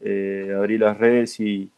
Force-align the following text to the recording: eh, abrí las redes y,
eh, 0.00 0.54
abrí 0.56 0.78
las 0.78 0.98
redes 0.98 1.38
y, 1.40 1.68